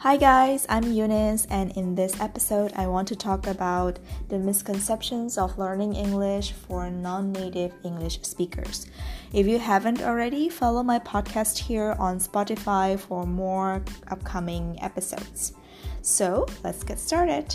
Hi 0.00 0.16
guys, 0.16 0.64
I'm 0.70 0.90
Eunice, 0.92 1.46
and 1.50 1.76
in 1.76 1.94
this 1.94 2.18
episode, 2.22 2.72
I 2.74 2.86
want 2.86 3.06
to 3.08 3.14
talk 3.14 3.46
about 3.46 3.98
the 4.30 4.38
misconceptions 4.38 5.36
of 5.36 5.58
learning 5.58 5.94
English 5.94 6.52
for 6.52 6.88
non 6.88 7.32
native 7.32 7.74
English 7.84 8.22
speakers. 8.22 8.86
If 9.34 9.46
you 9.46 9.58
haven't 9.58 10.00
already, 10.00 10.48
follow 10.48 10.82
my 10.82 11.00
podcast 11.00 11.58
here 11.58 11.94
on 11.98 12.18
Spotify 12.18 12.98
for 12.98 13.26
more 13.26 13.84
upcoming 14.08 14.78
episodes. 14.80 15.52
So, 16.00 16.46
let's 16.64 16.82
get 16.82 16.98
started. 16.98 17.54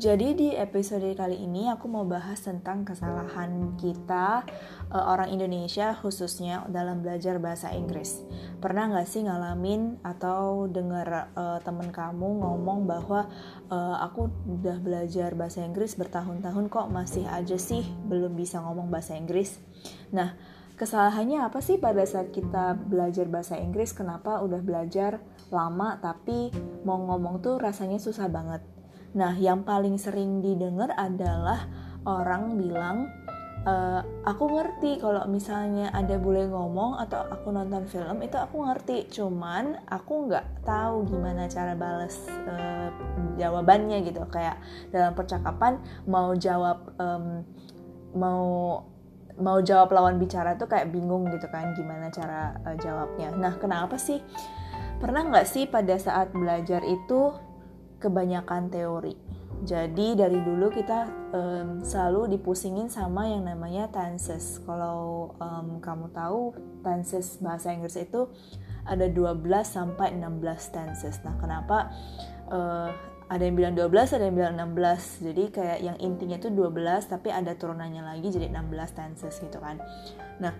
Jadi 0.00 0.32
di 0.32 0.48
episode 0.56 1.12
kali 1.12 1.44
ini 1.44 1.68
aku 1.68 1.84
mau 1.84 2.08
bahas 2.08 2.40
tentang 2.40 2.88
kesalahan 2.88 3.76
kita 3.76 4.48
uh, 4.88 5.04
orang 5.12 5.28
Indonesia 5.28 5.92
khususnya 5.92 6.64
dalam 6.72 7.04
belajar 7.04 7.36
bahasa 7.36 7.68
Inggris. 7.76 8.24
Pernah 8.64 8.88
nggak 8.88 9.04
sih 9.04 9.28
ngalamin 9.28 10.00
atau 10.00 10.64
dengar 10.72 11.28
uh, 11.36 11.60
temen 11.60 11.92
kamu 11.92 12.40
ngomong 12.40 12.88
bahwa 12.88 13.28
uh, 13.68 14.00
aku 14.00 14.32
udah 14.48 14.80
belajar 14.80 15.36
bahasa 15.36 15.68
Inggris 15.68 15.92
bertahun-tahun 16.00 16.72
kok 16.72 16.88
masih 16.88 17.28
aja 17.28 17.60
sih 17.60 17.84
belum 18.08 18.32
bisa 18.40 18.56
ngomong 18.64 18.88
bahasa 18.88 19.20
Inggris. 19.20 19.60
Nah, 20.16 20.32
kesalahannya 20.80 21.44
apa 21.44 21.60
sih 21.60 21.76
pada 21.76 22.08
saat 22.08 22.32
kita 22.32 22.72
belajar 22.72 23.28
bahasa 23.28 23.60
Inggris? 23.60 23.92
Kenapa 23.92 24.40
udah 24.40 24.64
belajar 24.64 25.20
lama 25.52 26.00
tapi 26.00 26.48
mau 26.88 26.96
ngomong 27.04 27.44
tuh 27.44 27.60
rasanya 27.60 28.00
susah 28.00 28.32
banget? 28.32 28.79
Nah, 29.14 29.34
yang 29.38 29.66
paling 29.66 29.98
sering 29.98 30.38
didengar 30.38 30.94
adalah 30.94 31.66
orang 32.06 32.54
bilang, 32.54 33.10
e, 33.66 33.74
aku 34.22 34.44
ngerti 34.54 35.02
kalau 35.02 35.26
misalnya 35.26 35.90
ada 35.90 36.14
boleh 36.16 36.46
ngomong 36.46 36.98
atau 37.02 37.26
aku 37.26 37.50
nonton 37.50 37.90
film 37.90 38.22
itu 38.22 38.38
aku 38.38 38.62
ngerti, 38.62 39.10
cuman 39.10 39.82
aku 39.90 40.30
nggak 40.30 40.62
tahu 40.62 41.10
gimana 41.10 41.50
cara 41.50 41.74
balas 41.74 42.22
e, 42.28 42.54
jawabannya 43.40 44.06
gitu. 44.06 44.22
Kayak 44.30 44.62
dalam 44.94 45.12
percakapan 45.18 45.82
mau 46.06 46.30
jawab 46.38 46.94
um, 47.02 47.42
mau 48.14 48.46
mau 49.40 49.58
jawab 49.64 49.90
lawan 49.90 50.20
bicara 50.20 50.54
tuh 50.60 50.68
kayak 50.68 50.92
bingung 50.92 51.24
gitu 51.32 51.48
kan 51.48 51.72
gimana 51.72 52.12
cara 52.12 52.60
uh, 52.62 52.76
jawabnya. 52.76 53.32
Nah, 53.34 53.56
kenapa 53.56 53.96
sih? 53.96 54.20
Pernah 55.00 55.32
nggak 55.32 55.48
sih 55.48 55.64
pada 55.64 55.96
saat 55.96 56.28
belajar 56.36 56.84
itu 56.84 57.32
kebanyakan 58.00 58.72
teori. 58.72 59.14
Jadi 59.60 60.16
dari 60.16 60.40
dulu 60.40 60.72
kita 60.72 61.04
um, 61.36 61.84
selalu 61.84 62.32
dipusingin 62.32 62.88
sama 62.88 63.28
yang 63.28 63.44
namanya 63.44 63.92
tenses. 63.92 64.56
Kalau 64.64 65.36
um, 65.36 65.84
kamu 65.84 66.08
tahu 66.16 66.56
tenses 66.80 67.36
bahasa 67.44 67.68
Inggris 67.68 68.00
itu 68.00 68.32
ada 68.88 69.04
12 69.04 69.36
sampai 69.60 70.16
16 70.16 70.40
tenses. 70.72 71.20
Nah, 71.20 71.36
kenapa 71.36 71.92
uh, 72.48 72.88
ada 73.28 73.42
yang 73.44 73.54
bilang 73.54 73.74
12, 73.76 74.16
ada 74.16 74.24
yang 74.24 74.36
bilang 74.40 74.56
16. 74.56 75.28
Jadi 75.28 75.44
kayak 75.52 75.78
yang 75.84 75.96
intinya 76.00 76.40
itu 76.40 76.48
12 76.48 77.12
tapi 77.12 77.28
ada 77.28 77.52
turunannya 77.52 78.00
lagi 78.00 78.32
jadi 78.32 78.48
16 78.48 78.96
tenses 78.96 79.34
gitu 79.44 79.60
kan. 79.60 79.76
Nah, 80.40 80.56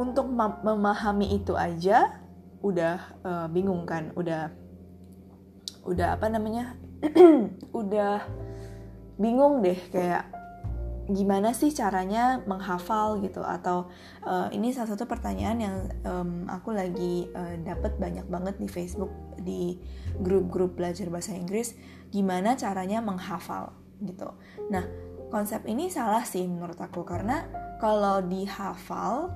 untuk 0.00 0.24
memahami 0.64 1.36
itu 1.36 1.52
aja 1.52 2.16
udah 2.64 2.96
uh, 3.22 3.46
bingung 3.52 3.84
kan, 3.84 4.08
udah 4.16 4.63
udah 5.84 6.16
apa 6.16 6.26
namanya 6.32 6.76
udah 7.80 8.24
bingung 9.20 9.62
deh 9.62 9.78
kayak 9.92 10.26
gimana 11.04 11.52
sih 11.52 11.68
caranya 11.68 12.40
menghafal 12.48 13.20
gitu 13.20 13.44
atau 13.44 13.92
uh, 14.24 14.48
ini 14.56 14.72
salah 14.72 14.96
satu 14.96 15.04
pertanyaan 15.04 15.58
yang 15.60 15.76
um, 16.08 16.48
aku 16.48 16.72
lagi 16.72 17.28
uh, 17.36 17.60
dapat 17.60 18.00
banyak 18.00 18.24
banget 18.24 18.56
di 18.56 18.68
Facebook 18.72 19.12
di 19.36 19.76
grup-grup 20.16 20.80
belajar 20.80 21.12
bahasa 21.12 21.36
Inggris 21.36 21.76
gimana 22.08 22.56
caranya 22.56 23.04
menghafal 23.04 23.76
gitu. 24.00 24.32
Nah 24.72 24.88
konsep 25.28 25.68
ini 25.68 25.92
salah 25.92 26.24
sih 26.24 26.48
menurut 26.48 26.80
aku 26.80 27.04
karena 27.04 27.44
kalau 27.84 28.24
dihafal 28.24 29.28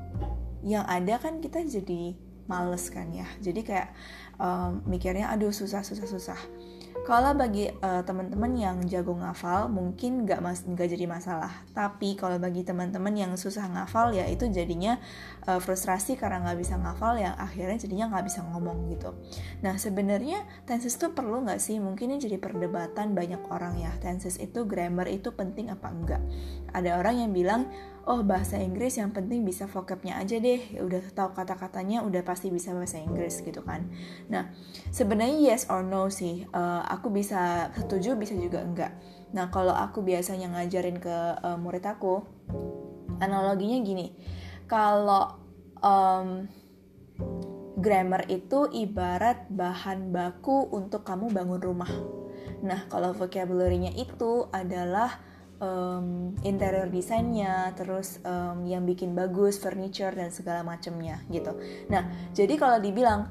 yang 0.65 0.89
ada 0.89 1.21
kan 1.21 1.45
kita 1.45 1.61
jadi 1.69 2.17
males 2.49 2.89
kan 2.91 3.07
ya. 3.13 3.29
Jadi 3.39 3.61
kayak 3.63 3.93
um, 4.41 4.83
mikirnya 4.89 5.31
aduh 5.31 5.53
susah 5.53 5.85
susah 5.85 6.09
susah. 6.09 6.41
Kalau 7.07 7.33
bagi 7.33 7.71
uh, 7.71 8.05
teman-teman 8.05 8.53
yang 8.59 8.77
jago 8.85 9.17
ngafal 9.17 9.73
mungkin 9.73 10.29
nggak 10.29 10.41
mas 10.45 10.61
nggak 10.67 10.89
jadi 10.93 11.05
masalah. 11.09 11.53
Tapi 11.73 12.19
kalau 12.19 12.37
bagi 12.37 12.67
teman-teman 12.67 13.15
yang 13.15 13.33
susah 13.39 13.65
ngafal 13.71 14.13
ya 14.13 14.29
itu 14.29 14.45
jadinya 14.51 14.99
uh, 15.49 15.57
frustrasi 15.57 16.21
karena 16.21 16.45
nggak 16.45 16.59
bisa 16.61 16.77
ngafal 16.77 17.17
yang 17.17 17.33
akhirnya 17.41 17.81
jadinya 17.81 18.13
nggak 18.13 18.29
bisa 18.29 18.45
ngomong 18.45 18.93
gitu. 18.93 19.17
Nah 19.65 19.81
sebenarnya 19.81 20.45
tenses 20.69 21.01
itu 21.01 21.09
perlu 21.17 21.41
nggak 21.49 21.57
sih? 21.57 21.81
Mungkin 21.81 22.13
ini 22.13 22.21
jadi 22.21 22.37
perdebatan 22.37 23.17
banyak 23.17 23.49
orang 23.49 23.81
ya. 23.81 23.97
Tenses 24.05 24.37
itu 24.37 24.69
grammar 24.69 25.09
itu 25.09 25.33
penting 25.33 25.73
apa 25.73 25.89
enggak? 25.89 26.21
Ada 26.77 27.01
orang 27.01 27.25
yang 27.25 27.33
bilang 27.33 27.73
oh 28.05 28.21
bahasa 28.21 28.61
Inggris 28.61 29.01
yang 29.01 29.13
penting 29.17 29.49
bisa 29.49 29.65
vocabnya 29.65 30.21
aja 30.21 30.37
deh. 30.37 30.61
Ya 30.77 30.85
udah 30.85 31.01
tahu 31.17 31.33
kata-katanya 31.33 32.05
udah 32.05 32.21
pasti 32.21 32.53
bisa 32.53 32.77
bahasa 32.77 33.01
Inggris 33.01 33.41
gitu 33.41 33.65
kan. 33.65 33.89
Nah 34.29 34.53
sebenarnya 34.93 35.41
yes 35.41 35.73
or 35.73 35.81
no 35.81 36.13
sih. 36.13 36.45
Uh, 36.53 36.85
aku 36.85 37.09
bisa 37.09 37.73
setuju 37.73 38.21
bisa 38.21 38.37
juga 38.37 38.61
enggak. 38.61 38.93
Nah 39.33 39.49
kalau 39.49 39.73
aku 39.73 40.05
biasanya 40.05 40.53
ngajarin 40.53 41.01
ke 41.01 41.17
uh, 41.41 41.57
murid 41.57 41.85
aku 41.89 42.21
analoginya 43.19 43.83
gini 43.83 44.15
kalau 44.71 45.41
um, 45.83 46.47
grammar 47.81 48.29
itu 48.31 48.71
ibarat 48.71 49.49
bahan 49.51 50.13
baku 50.15 50.69
untuk 50.71 51.03
kamu 51.03 51.33
bangun 51.33 51.63
rumah 51.63 51.91
nah 52.63 52.87
kalau 52.93 53.15
vocabulary-nya 53.15 53.95
itu 53.95 54.51
adalah 54.51 55.29
um, 55.63 56.35
interior 56.43 56.91
desainnya, 56.91 57.71
terus 57.75 58.19
um, 58.27 58.67
yang 58.67 58.87
bikin 58.87 59.15
bagus 59.15 59.59
furniture 59.59 60.15
dan 60.15 60.31
segala 60.35 60.63
macamnya 60.67 61.23
gitu. 61.31 61.55
Nah, 61.91 62.09
jadi 62.35 62.55
kalau 62.59 62.79
dibilang 62.83 63.31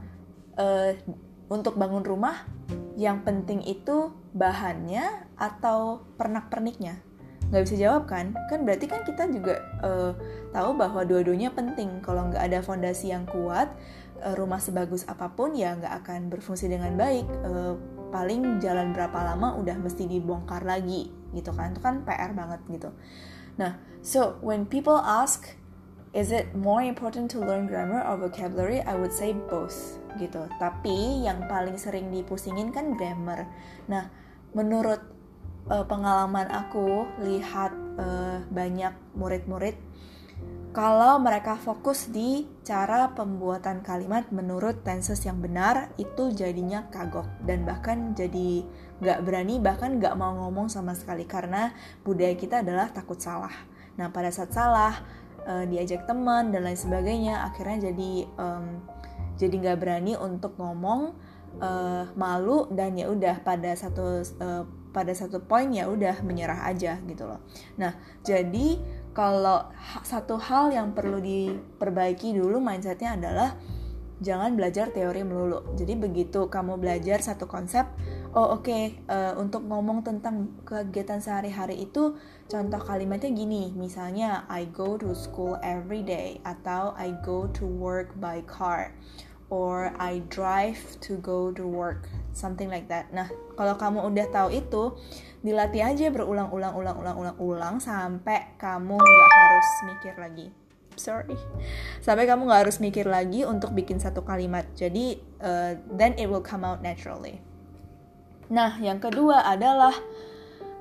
uh, 0.59 0.92
untuk 1.48 1.80
bangun 1.80 2.04
rumah 2.04 2.44
yang 3.00 3.24
penting 3.24 3.64
itu 3.64 4.12
bahannya 4.36 5.30
atau 5.40 6.04
pernak-perniknya 6.19 7.06
nggak 7.50 7.63
bisa 7.63 7.75
jawab 7.80 8.03
kan? 8.09 8.35
Kan 8.52 8.68
berarti 8.68 8.85
kan 8.90 9.02
kita 9.08 9.30
juga 9.31 9.63
uh, 9.84 10.12
tahu 10.52 10.75
bahwa 10.75 11.03
dua-duanya 11.08 11.52
penting. 11.56 12.03
Kalau 12.03 12.28
nggak 12.31 12.44
ada 12.44 12.59
fondasi 12.59 13.12
yang 13.12 13.24
kuat 13.28 13.72
uh, 14.24 14.35
rumah 14.35 14.59
sebagus 14.59 15.08
apa 15.08 15.31
pun 15.31 15.56
ya 15.56 15.75
nggak 15.80 15.94
akan 16.03 16.28
berfungsi 16.28 16.68
dengan 16.68 16.96
baik. 17.00 17.28
Uh, 17.44 17.75
paling 18.07 18.63
jalan 18.63 18.96
berapa 18.96 19.36
lama 19.36 19.59
udah 19.59 19.75
mesti 19.80 20.07
dibongkar 20.07 20.63
lagi 20.63 21.12
gitu 21.36 21.52
kan? 21.56 21.75
Itu 21.75 21.81
kan 21.84 22.03
PR 22.03 22.36
banget 22.36 22.62
gitu. 22.68 22.90
Nah 23.59 23.80
so 24.03 24.40
when 24.44 24.68
people 24.68 25.00
ask 25.00 25.57
is 26.18 26.31
it 26.31 26.50
more 26.56 26.81
important 26.81 27.30
to 27.30 27.38
learn 27.38 27.68
grammar 27.68 28.02
or 28.02 28.18
vocabulary? 28.18 28.81
I 28.81 28.96
would 28.96 29.13
say 29.13 29.36
both 29.36 30.00
gitu. 30.18 30.50
Tapi 30.57 31.24
yang 31.24 31.46
paling 31.46 31.78
sering 31.78 32.09
dipusingin 32.09 32.74
kan 32.74 32.97
grammar. 32.97 33.46
Nah, 33.86 34.09
menurut 34.57 35.00
uh, 35.70 35.86
pengalaman 35.86 36.48
aku 36.52 37.08
lihat 37.24 37.72
uh, 38.00 38.44
banyak 38.52 38.94
murid-murid 39.16 39.76
kalau 40.78 41.18
mereka 41.18 41.58
fokus 41.58 42.06
di 42.14 42.46
cara 42.62 43.10
pembuatan 43.18 43.82
kalimat 43.82 44.30
menurut 44.30 44.86
tenses 44.86 45.26
yang 45.26 45.42
benar 45.42 45.90
itu 45.98 46.30
jadinya 46.30 46.86
kagok 46.94 47.25
dan 47.50 47.66
bahkan 47.66 48.14
jadi 48.14 48.62
nggak 49.02 49.25
berani 49.25 49.58
bahkan 49.58 49.98
nggak 49.98 50.14
mau 50.14 50.38
ngomong 50.38 50.69
sama 50.69 50.94
sekali 50.94 51.25
karena 51.25 51.74
budaya 52.06 52.38
kita 52.38 52.62
adalah 52.62 52.94
takut 52.94 53.18
salah. 53.18 53.54
Nah 53.98 54.13
pada 54.13 54.30
saat 54.30 54.54
salah 54.54 54.94
uh, 55.50 55.66
diajak 55.66 56.06
teman 56.06 56.54
dan 56.54 56.62
lain 56.70 56.78
sebagainya 56.78 57.42
akhirnya 57.50 57.90
jadi 57.90 58.12
um, 58.38 58.86
jadi 59.34 59.56
nggak 59.58 59.78
berani 59.81 60.13
untuk 60.13 60.62
ngomong 60.62 61.18
uh, 61.60 62.06
malu 62.14 62.70
dan 62.74 62.98
ya 62.98 63.10
udah 63.10 63.42
pada 63.42 63.74
satu 63.74 64.22
uh, 64.42 64.64
pada 64.92 65.14
satu 65.14 65.44
poin 65.46 65.70
ya 65.70 65.86
udah 65.86 66.26
menyerah 66.26 66.66
aja 66.66 66.98
gitu 67.06 67.30
loh. 67.30 67.44
Nah, 67.78 67.94
jadi 68.26 68.82
kalau 69.14 69.70
satu 70.02 70.38
hal 70.42 70.74
yang 70.74 70.94
perlu 70.98 71.22
diperbaiki 71.22 72.34
dulu 72.34 72.58
mindsetnya 72.58 73.18
adalah 73.18 73.58
jangan 74.18 74.58
belajar 74.58 74.90
teori 74.90 75.22
melulu. 75.22 75.78
Jadi 75.78 75.94
begitu 75.94 76.50
kamu 76.50 76.82
belajar 76.82 77.22
satu 77.22 77.46
konsep, 77.46 77.86
oh 78.34 78.58
oke 78.58 78.66
okay, 78.66 78.98
uh, 79.06 79.38
untuk 79.38 79.66
ngomong 79.70 80.02
tentang 80.02 80.50
kegiatan 80.66 81.22
sehari-hari 81.22 81.86
itu 81.86 82.18
contoh 82.50 82.82
kalimatnya 82.82 83.30
gini, 83.30 83.70
misalnya 83.78 84.50
I 84.50 84.66
go 84.74 84.98
to 84.98 85.14
school 85.14 85.62
every 85.62 86.02
day 86.02 86.42
atau 86.42 86.98
I 86.98 87.14
go 87.22 87.46
to 87.62 87.66
work 87.70 88.18
by 88.18 88.42
car 88.50 88.98
or 89.48 89.96
I 89.96 90.24
drive 90.28 90.80
to 91.08 91.16
go 91.24 91.56
to 91.56 91.64
work 91.64 92.12
something 92.36 92.70
like 92.70 92.92
that. 92.92 93.10
Nah, 93.10 93.32
kalau 93.58 93.80
kamu 93.80 94.06
udah 94.14 94.28
tahu 94.30 94.50
itu, 94.54 94.84
dilatih 95.42 95.82
aja 95.82 96.06
berulang-ulang, 96.14 96.78
ulang-ulang, 96.78 97.16
ulang-ulang 97.18 97.76
sampai 97.82 98.54
kamu 98.62 98.94
nggak 99.00 99.32
harus 99.34 99.70
mikir 99.90 100.14
lagi. 100.20 100.48
Sorry, 100.98 101.38
sampai 102.02 102.26
kamu 102.26 102.50
nggak 102.50 102.62
harus 102.70 102.78
mikir 102.82 103.06
lagi 103.06 103.46
untuk 103.46 103.74
bikin 103.74 104.02
satu 104.02 104.22
kalimat. 104.22 104.66
Jadi, 104.78 105.18
uh, 105.42 105.78
then 105.94 106.14
it 106.18 106.30
will 106.30 106.44
come 106.44 106.66
out 106.66 106.82
naturally. 106.82 107.42
Nah, 108.54 108.78
yang 108.82 109.02
kedua 109.02 109.46
adalah 109.46 109.94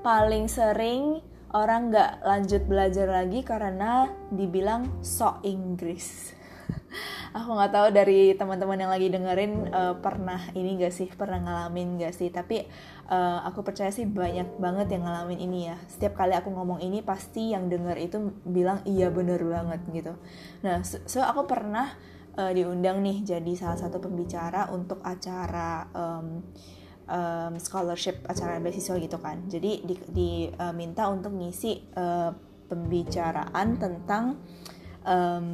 paling 0.05 0.49
sering 0.49 1.21
orang 1.53 1.89
nggak 1.89 2.21
lanjut 2.21 2.61
belajar 2.69 3.07
lagi 3.09 3.41
karena 3.41 4.09
dibilang 4.29 5.01
sok 5.01 5.41
Inggris 5.47 6.36
aku 7.35 7.49
nggak 7.53 7.73
tahu 7.73 7.87
dari 7.91 8.33
teman-teman 8.33 8.79
yang 8.79 8.91
lagi 8.91 9.07
dengerin 9.11 9.53
uh, 9.69 9.95
pernah 9.99 10.39
ini 10.55 10.79
gak 10.79 10.93
sih? 10.95 11.07
Pernah 11.11 11.43
ngalamin 11.43 11.99
gak 11.99 12.15
sih? 12.15 12.31
Tapi 12.31 12.63
uh, 13.11 13.43
aku 13.45 13.61
percaya 13.61 13.91
sih 13.91 14.07
banyak 14.07 14.57
banget 14.57 14.95
yang 14.95 15.03
ngalamin 15.05 15.39
ini 15.39 15.59
ya. 15.69 15.77
Setiap 15.91 16.17
kali 16.17 16.33
aku 16.33 16.49
ngomong 16.49 16.79
ini 16.79 17.03
pasti 17.03 17.51
yang 17.51 17.67
denger 17.67 17.97
itu 17.99 18.17
bilang 18.47 18.81
iya 18.87 19.11
bener 19.11 19.43
banget 19.43 19.81
gitu. 19.91 20.13
Nah 20.63 20.81
so, 20.81 21.03
so 21.05 21.19
aku 21.21 21.45
pernah 21.45 21.91
uh, 22.39 22.51
diundang 22.55 23.03
nih 23.03 23.25
jadi 23.25 23.51
salah 23.57 23.79
satu 23.79 23.99
pembicara 23.99 24.71
untuk 24.71 25.03
acara 25.03 25.89
um, 25.91 26.41
um, 27.07 27.53
scholarship 27.59 28.23
acara 28.27 28.59
beasiswa 28.63 28.95
gitu 28.99 29.17
kan. 29.19 29.47
Jadi 29.51 29.83
diminta 29.83 31.03
di, 31.03 31.07
uh, 31.07 31.15
untuk 31.15 31.33
ngisi 31.35 31.91
uh, 31.95 32.31
pembicaraan 32.67 33.79
tentang 33.79 34.39
um, 35.07 35.47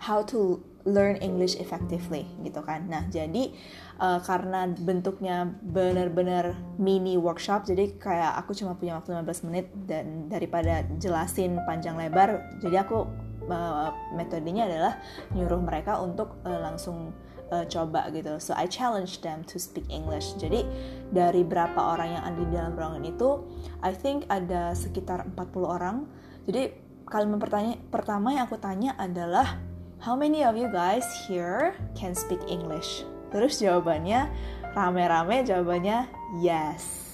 how 0.00 0.24
to 0.24 0.64
learn 0.88 1.20
English 1.20 1.60
effectively 1.60 2.24
gitu 2.40 2.64
kan. 2.64 2.88
Nah, 2.88 3.04
jadi 3.12 3.52
uh, 4.00 4.20
karena 4.24 4.64
bentuknya 4.72 5.52
benar-benar 5.60 6.56
mini 6.80 7.20
workshop, 7.20 7.68
jadi 7.68 8.00
kayak 8.00 8.40
aku 8.40 8.56
cuma 8.56 8.76
punya 8.80 8.96
waktu 8.96 9.12
15 9.12 9.46
menit 9.52 9.66
dan 9.84 10.32
daripada 10.32 10.88
jelasin 10.96 11.60
panjang 11.68 12.00
lebar, 12.00 12.40
jadi 12.64 12.88
aku 12.88 13.04
uh, 13.52 13.92
metodenya 14.16 14.64
adalah 14.64 14.96
nyuruh 15.36 15.60
mereka 15.60 16.00
untuk 16.00 16.40
uh, 16.48 16.60
langsung 16.64 17.12
uh, 17.52 17.68
coba 17.68 18.08
gitu. 18.14 18.40
So 18.40 18.56
I 18.56 18.64
challenge 18.64 19.20
them 19.20 19.44
to 19.52 19.60
speak 19.60 19.84
English. 19.92 20.32
Jadi 20.40 20.64
dari 21.12 21.44
berapa 21.44 21.76
orang 21.76 22.08
yang 22.16 22.24
ada 22.24 22.38
di 22.40 22.48
dalam 22.56 22.72
ruangan 22.72 23.04
itu, 23.04 23.44
I 23.84 23.92
think 23.92 24.24
ada 24.32 24.72
sekitar 24.72 25.28
40 25.36 25.60
orang. 25.60 26.08
Jadi 26.48 26.72
kalimat 27.04 27.42
pertama 27.90 28.32
yang 28.32 28.46
aku 28.46 28.56
tanya 28.56 28.94
adalah 28.96 29.69
How 30.00 30.16
many 30.16 30.40
of 30.48 30.56
you 30.56 30.72
guys 30.72 31.04
here 31.28 31.76
can 31.92 32.16
speak 32.16 32.40
English? 32.48 33.04
Terus 33.28 33.60
jawabannya 33.60 34.32
rame-rame 34.72 35.44
jawabannya 35.44 36.08
yes. 36.40 37.09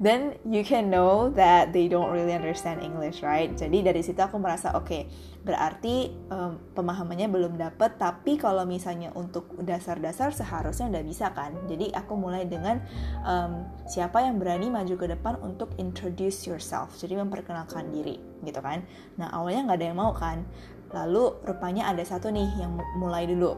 Then 0.00 0.40
you 0.48 0.64
can 0.64 0.88
know 0.88 1.28
that 1.36 1.76
they 1.76 1.84
don't 1.84 2.08
really 2.08 2.32
understand 2.32 2.80
English, 2.80 3.20
right? 3.20 3.52
Jadi 3.52 3.84
dari 3.84 4.00
situ 4.00 4.16
aku 4.16 4.40
merasa 4.40 4.72
oke, 4.72 4.88
okay, 4.88 5.04
berarti 5.44 6.08
um, 6.32 6.56
pemahamannya 6.72 7.28
belum 7.28 7.60
dapet. 7.60 8.00
Tapi 8.00 8.40
kalau 8.40 8.64
misalnya 8.64 9.12
untuk 9.12 9.60
dasar-dasar 9.60 10.32
seharusnya 10.32 10.88
udah 10.88 11.04
bisa 11.04 11.28
kan. 11.36 11.52
Jadi 11.68 11.92
aku 11.92 12.16
mulai 12.16 12.48
dengan 12.48 12.80
um, 13.28 13.68
siapa 13.84 14.24
yang 14.24 14.40
berani 14.40 14.72
maju 14.72 14.96
ke 14.96 15.04
depan 15.04 15.36
untuk 15.44 15.76
introduce 15.76 16.48
yourself. 16.48 16.96
Jadi 16.96 17.20
memperkenalkan 17.20 17.92
diri, 17.92 18.16
gitu 18.40 18.64
kan? 18.64 18.80
Nah 19.20 19.28
awalnya 19.36 19.68
nggak 19.68 19.78
ada 19.84 19.86
yang 19.92 20.00
mau 20.00 20.16
kan. 20.16 20.48
Lalu 20.96 21.44
rupanya 21.44 21.92
ada 21.92 22.00
satu 22.08 22.32
nih 22.32 22.48
yang 22.56 22.72
mulai 22.96 23.28
dulu. 23.28 23.52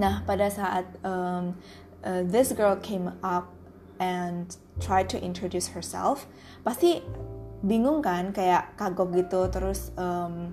Nah 0.00 0.24
pada 0.24 0.48
saat 0.48 0.88
um, 1.04 1.52
uh, 2.08 2.24
this 2.24 2.56
girl 2.56 2.80
came 2.80 3.12
up 3.20 3.52
and 4.00 4.56
try 4.78 5.02
to 5.04 5.16
introduce 5.20 5.72
herself, 5.72 6.28
pasti 6.64 7.00
bingung 7.64 8.04
kan 8.04 8.30
kayak 8.30 8.76
kagok 8.76 9.16
gitu 9.16 9.48
terus 9.48 9.90
um, 9.96 10.52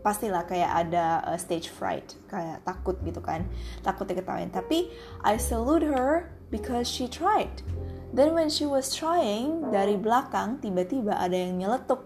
pastilah 0.00 0.46
kayak 0.46 0.88
ada 0.88 1.20
uh, 1.26 1.36
stage 1.36 1.68
fright 1.68 2.14
kayak 2.30 2.62
takut 2.62 2.96
gitu 3.02 3.18
kan 3.18 3.44
takut 3.82 4.06
diketawain. 4.06 4.48
Tapi 4.48 4.88
I 5.26 5.36
salute 5.36 5.84
her 5.84 6.30
because 6.48 6.86
she 6.86 7.10
tried. 7.10 7.52
Then 8.14 8.32
when 8.32 8.48
she 8.48 8.64
was 8.64 8.94
trying 8.94 9.68
dari 9.68 10.00
belakang 10.00 10.64
tiba-tiba 10.64 11.18
ada 11.18 11.36
yang 11.36 11.60
nyeletuk. 11.60 12.00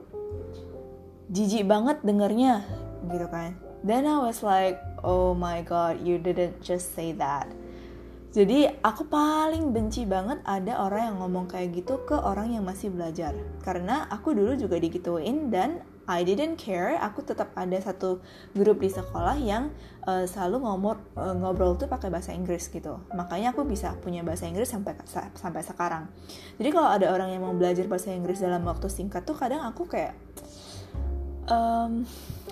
Jijik 1.33 1.65
banget 1.65 2.03
dengernya 2.05 2.67
gitu 3.09 3.27
kan. 3.31 3.57
Then 3.87 4.05
I 4.09 4.19
was 4.19 4.43
like 4.43 4.83
oh 5.07 5.35
my 5.35 5.63
god 5.63 6.03
you 6.03 6.19
didn't 6.19 6.59
just 6.65 6.95
say 6.97 7.15
that 7.19 7.47
jadi 8.33 8.81
aku 8.81 9.13
paling 9.13 9.77
benci 9.77 10.09
banget 10.09 10.41
ada 10.49 10.81
orang 10.81 11.13
yang 11.13 11.17
ngomong 11.21 11.47
kayak 11.53 11.77
gitu 11.77 12.01
ke 12.09 12.17
orang 12.17 12.57
yang 12.57 12.65
masih 12.65 12.89
belajar 12.89 13.37
karena 13.61 14.09
aku 14.09 14.33
dulu 14.33 14.57
juga 14.57 14.81
digituin 14.81 15.53
dan 15.53 15.85
I 16.03 16.27
didn't 16.27 16.59
care, 16.59 16.99
aku 16.99 17.23
tetap 17.23 17.55
ada 17.55 17.79
satu 17.79 18.19
grup 18.59 18.83
di 18.83 18.91
sekolah 18.91 19.39
yang 19.39 19.71
uh, 20.03 20.27
selalu 20.27 20.67
ngomong 20.67 20.99
uh, 21.15 21.35
ngobrol 21.39 21.79
tuh 21.79 21.87
pakai 21.87 22.11
bahasa 22.11 22.35
Inggris 22.35 22.67
gitu. 22.67 22.99
Makanya 23.15 23.55
aku 23.55 23.63
bisa 23.63 23.95
punya 24.03 24.27
bahasa 24.27 24.51
Inggris 24.51 24.67
sampai 24.67 24.99
sampai 25.39 25.63
sekarang. 25.63 26.11
Jadi 26.59 26.69
kalau 26.75 26.91
ada 26.91 27.07
orang 27.15 27.31
yang 27.31 27.47
mau 27.47 27.55
belajar 27.55 27.87
bahasa 27.87 28.11
Inggris 28.11 28.43
dalam 28.43 28.67
waktu 28.67 28.91
singkat 28.91 29.23
tuh 29.23 29.39
kadang 29.39 29.63
aku 29.63 29.87
kayak 29.87 30.19
um, 31.49 32.07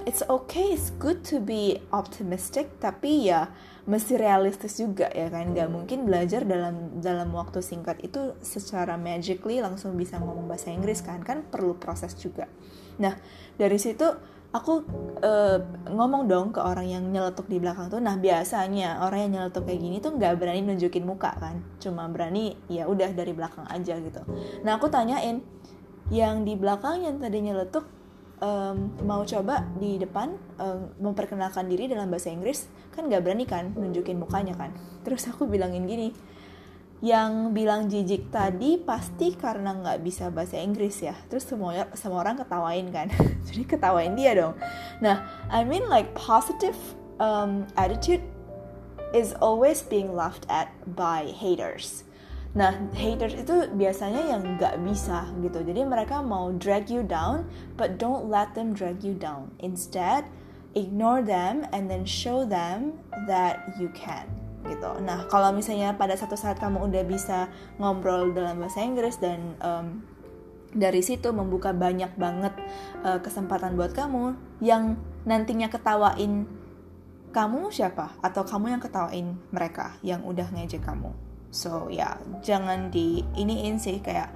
it's 0.07 0.23
okay, 0.27 0.75
it's 0.75 0.91
good 0.99 1.23
to 1.29 1.39
be 1.39 1.79
optimistic, 1.93 2.81
tapi 2.83 3.31
ya 3.31 3.53
mesti 3.87 4.17
realistis 4.19 4.79
juga 4.79 5.11
ya 5.11 5.31
kan? 5.31 5.53
Gak 5.55 5.71
mungkin 5.71 6.07
belajar 6.07 6.47
dalam 6.47 7.03
dalam 7.03 7.31
waktu 7.35 7.63
singkat 7.63 8.01
itu 8.03 8.35
secara 8.43 8.95
magically 8.99 9.59
langsung 9.63 9.95
bisa 9.95 10.19
ngomong 10.19 10.47
bahasa 10.51 10.71
Inggris 10.73 11.03
kan? 11.05 11.23
Kan 11.23 11.47
perlu 11.47 11.77
proses 11.77 12.15
juga. 12.19 12.47
Nah 12.99 13.17
dari 13.57 13.79
situ 13.79 14.07
aku 14.51 14.83
uh, 15.23 15.59
ngomong 15.87 16.27
dong 16.27 16.51
ke 16.51 16.59
orang 16.59 16.91
yang 16.91 17.05
nyeletuk 17.07 17.47
di 17.47 17.63
belakang 17.63 17.87
tuh 17.87 18.03
nah 18.03 18.19
biasanya 18.19 18.99
orang 19.07 19.31
yang 19.31 19.33
nyeletuk 19.39 19.63
kayak 19.63 19.79
gini 19.79 19.97
tuh 20.03 20.19
nggak 20.19 20.43
berani 20.43 20.61
nunjukin 20.67 21.07
muka 21.07 21.35
kan? 21.39 21.63
Cuma 21.79 22.07
berani 22.11 22.59
ya 22.67 22.87
udah 22.91 23.11
dari 23.15 23.31
belakang 23.31 23.67
aja 23.71 23.95
gitu. 23.99 24.23
Nah 24.67 24.79
aku 24.79 24.91
tanyain 24.91 25.43
yang 26.11 26.43
di 26.43 26.59
belakang 26.59 27.07
yang 27.07 27.23
tadi 27.23 27.39
nyeletuk 27.39 28.00
um, 28.41 28.91
mau 29.05 29.23
coba 29.23 29.69
di 29.77 30.01
depan 30.01 30.35
um, 30.59 30.91
memperkenalkan 30.99 31.69
diri 31.69 31.87
dalam 31.87 32.09
bahasa 32.09 32.33
Inggris 32.33 32.67
kan 32.91 33.07
nggak 33.07 33.23
berani 33.23 33.45
kan 33.47 33.73
nunjukin 33.77 34.19
mukanya 34.19 34.57
kan. 34.57 34.75
Terus 35.07 35.29
aku 35.29 35.47
bilangin 35.47 35.87
gini 35.87 36.11
yang 37.01 37.57
bilang 37.57 37.89
jijik 37.89 38.29
tadi 38.29 38.77
pasti 38.77 39.33
karena 39.33 39.73
nggak 39.73 40.05
bisa 40.05 40.29
bahasa 40.29 40.61
Inggris 40.61 41.01
ya. 41.01 41.17
Terus 41.29 41.49
semuanya 41.49 41.89
semua 41.97 42.25
orang 42.25 42.41
ketawain 42.41 42.89
kan. 42.91 43.09
Jadi 43.49 43.63
ketawain 43.65 44.17
dia 44.17 44.35
dong. 44.37 44.57
Nah 45.05 45.25
I 45.53 45.65
mean 45.65 45.87
like 45.89 46.13
positive 46.17 46.77
um, 47.21 47.69
attitude 47.77 48.25
is 49.17 49.37
always 49.39 49.85
being 49.85 50.13
laughed 50.17 50.47
at 50.49 50.71
by 50.87 51.29
haters 51.35 52.05
Nah, 52.51 52.75
haters 52.99 53.39
itu 53.39 53.71
biasanya 53.79 54.35
yang 54.35 54.59
nggak 54.59 54.83
bisa 54.83 55.31
gitu. 55.39 55.63
Jadi 55.63 55.87
mereka 55.87 56.19
mau 56.19 56.51
drag 56.51 56.91
you 56.91 57.07
down, 57.07 57.47
but 57.79 57.95
don't 57.95 58.27
let 58.27 58.59
them 58.59 58.75
drag 58.75 59.07
you 59.07 59.15
down. 59.15 59.55
Instead, 59.63 60.27
ignore 60.75 61.23
them 61.23 61.63
and 61.71 61.87
then 61.87 62.03
show 62.03 62.43
them 62.43 62.99
that 63.31 63.71
you 63.79 63.87
can 63.95 64.27
gitu. 64.67 64.91
Nah, 65.01 65.25
kalau 65.31 65.55
misalnya 65.55 65.97
pada 65.97 66.19
satu 66.19 66.37
saat 66.37 66.61
kamu 66.61 66.91
udah 66.91 67.05
bisa 67.07 67.49
ngobrol 67.81 68.35
dalam 68.37 68.61
bahasa 68.61 68.85
Inggris 68.85 69.17
dan 69.17 69.57
um, 69.63 70.05
dari 70.77 71.01
situ 71.01 71.33
membuka 71.33 71.73
banyak 71.73 72.13
banget 72.15 72.55
uh, 73.03 73.19
kesempatan 73.25 73.75
buat 73.75 73.97
kamu 73.97 74.37
yang 74.63 75.01
nantinya 75.25 75.73
ketawain 75.73 76.47
kamu 77.31 77.71
siapa 77.71 78.15
atau 78.21 78.43
kamu 78.43 78.79
yang 78.79 78.83
ketawain 78.83 79.39
mereka 79.55 79.97
yang 80.03 80.23
udah 80.27 80.47
ngejek 80.51 80.83
kamu 80.83 81.11
so 81.51 81.91
ya 81.91 81.95
yeah, 81.95 82.15
jangan 82.43 82.95
di 82.95 83.27
iniin 83.35 83.79
sih 83.79 83.99
kayak 83.99 84.31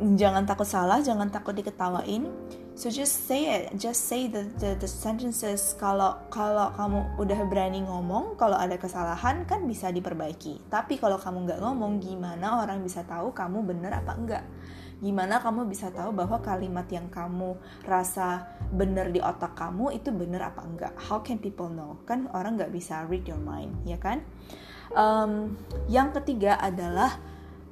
jangan 0.00 0.42
takut 0.44 0.66
salah 0.66 0.98
jangan 1.00 1.30
takut 1.30 1.54
diketawain. 1.54 2.26
So 2.74 2.90
just 2.90 3.30
say 3.30 3.54
it 3.54 3.78
just 3.78 4.10
say 4.10 4.26
the 4.26 4.50
the, 4.58 4.74
the 4.74 4.90
sentences. 4.90 5.78
Kalau 5.78 6.18
kalau 6.26 6.74
kamu 6.74 7.22
udah 7.22 7.40
berani 7.46 7.86
ngomong 7.86 8.34
kalau 8.34 8.58
ada 8.58 8.74
kesalahan 8.74 9.46
kan 9.46 9.62
bisa 9.62 9.94
diperbaiki. 9.94 10.58
Tapi 10.66 10.98
kalau 10.98 11.14
kamu 11.14 11.46
nggak 11.46 11.60
ngomong 11.62 12.02
gimana 12.02 12.66
orang 12.66 12.82
bisa 12.82 13.06
tahu 13.06 13.30
kamu 13.30 13.62
bener 13.62 13.94
apa 13.94 14.18
enggak? 14.18 14.44
Gimana 14.98 15.38
kamu 15.38 15.70
bisa 15.70 15.94
tahu 15.94 16.10
bahwa 16.10 16.42
kalimat 16.42 16.90
yang 16.90 17.06
kamu 17.14 17.54
rasa 17.86 18.58
bener 18.74 19.14
di 19.14 19.22
otak 19.22 19.54
kamu 19.54 19.94
itu 19.94 20.10
bener 20.10 20.42
apa 20.42 20.66
enggak? 20.66 20.98
How 20.98 21.22
can 21.22 21.38
people 21.38 21.70
know? 21.70 22.02
Kan 22.10 22.26
orang 22.34 22.58
nggak 22.58 22.74
bisa 22.74 23.06
read 23.06 23.22
your 23.30 23.38
mind 23.38 23.70
ya 23.86 24.02
kan 24.02 24.26
Um, 24.94 25.58
yang 25.90 26.14
ketiga 26.14 26.54
adalah 26.54 27.18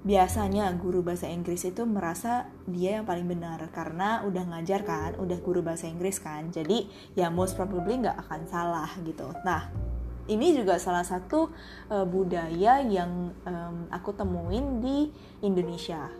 biasanya 0.02 0.66
guru 0.74 1.06
bahasa 1.06 1.30
Inggris 1.30 1.62
itu 1.62 1.86
merasa 1.86 2.50
dia 2.66 2.98
yang 2.98 3.06
paling 3.06 3.30
benar 3.30 3.62
karena 3.70 4.26
udah 4.26 4.42
ngajar 4.50 4.82
kan, 4.82 5.14
udah 5.14 5.38
guru 5.38 5.62
bahasa 5.62 5.86
Inggris 5.86 6.18
kan, 6.18 6.50
jadi 6.50 6.90
ya 7.14 7.30
most 7.30 7.54
probably 7.54 8.02
nggak 8.02 8.18
akan 8.26 8.50
salah 8.50 8.90
gitu. 9.06 9.30
Nah, 9.46 9.70
ini 10.26 10.58
juga 10.58 10.82
salah 10.82 11.06
satu 11.06 11.54
uh, 11.94 12.02
budaya 12.02 12.82
yang 12.82 13.30
um, 13.46 13.86
aku 13.94 14.10
temuin 14.10 14.82
di 14.82 15.06
Indonesia. 15.46 16.10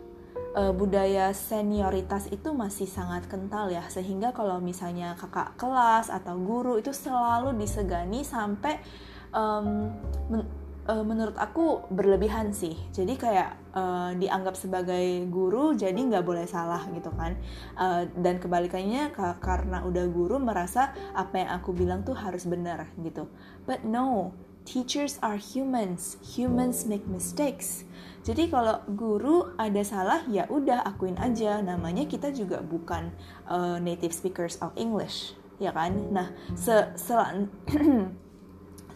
Uh, 0.53 0.71
budaya 0.71 1.35
senioritas 1.35 2.31
itu 2.31 2.55
masih 2.55 2.87
sangat 2.87 3.27
kental 3.27 3.67
ya, 3.67 3.83
sehingga 3.91 4.31
kalau 4.31 4.63
misalnya 4.63 5.19
kakak 5.19 5.59
kelas 5.59 6.07
atau 6.07 6.39
guru 6.39 6.79
itu 6.79 6.95
selalu 6.95 7.59
disegani 7.59 8.23
sampai 8.23 8.79
um, 9.35 9.91
uh, 10.89 11.05
menurut 11.07 11.37
aku 11.39 11.87
berlebihan 11.91 12.51
sih. 12.51 12.75
Jadi 12.91 13.15
kayak 13.19 13.59
uh, 13.75 14.11
dianggap 14.19 14.59
sebagai 14.59 15.27
guru 15.31 15.75
jadi 15.79 15.97
nggak 15.97 16.25
boleh 16.27 16.47
salah 16.49 16.83
gitu 16.91 17.11
kan. 17.15 17.39
Uh, 17.79 18.09
dan 18.19 18.43
kebalikannya 18.43 19.15
karena 19.39 19.85
udah 19.87 20.07
guru 20.11 20.43
merasa 20.43 20.91
apa 21.15 21.43
yang 21.43 21.51
aku 21.55 21.71
bilang 21.75 22.03
tuh 22.03 22.17
harus 22.19 22.47
benar 22.49 22.91
gitu. 22.99 23.31
But 23.69 23.87
no 23.87 24.35
teachers 24.63 25.19
are 25.23 25.39
humans. 25.39 26.19
Humans 26.39 26.87
make 26.87 27.07
mistakes. 27.07 27.87
Jadi 28.23 28.55
kalau 28.55 28.79
guru 28.87 29.51
ada 29.59 29.83
salah 29.83 30.23
ya 30.31 30.47
udah 30.47 30.87
akuin 30.87 31.19
aja. 31.19 31.59
Namanya 31.63 32.07
kita 32.07 32.31
juga 32.31 32.63
bukan 32.63 33.11
uh, 33.51 33.83
native 33.83 34.15
speakers 34.15 34.59
of 34.63 34.75
English 34.79 35.35
ya 35.63 35.71
kan? 35.71 35.95
Nah 36.11 36.35
se, 36.59 36.75
se 36.99 37.15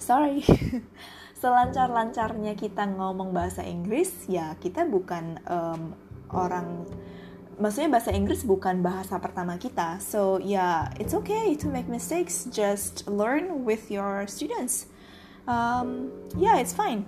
sorry 0.03 0.43
selancar-lancarnya 1.37 2.57
kita 2.57 2.89
ngomong 2.97 3.37
bahasa 3.37 3.61
Inggris 3.61 4.25
ya 4.25 4.57
kita 4.57 4.89
bukan 4.89 5.37
um, 5.45 5.93
orang 6.33 6.89
maksudnya 7.61 7.93
bahasa 7.93 8.13
Inggris 8.13 8.45
bukan 8.45 8.81
bahasa 8.81 9.21
pertama 9.21 9.61
kita. 9.61 10.01
So 10.01 10.41
yeah 10.41 10.89
it's 10.97 11.13
okay 11.13 11.53
to 11.61 11.69
make 11.69 11.89
mistakes 11.93 12.49
just 12.49 13.05
learn 13.05 13.69
with 13.69 13.93
your 13.93 14.25
students. 14.25 14.89
Um, 15.45 16.09
yeah 16.41 16.57
it's 16.57 16.73
fine. 16.73 17.05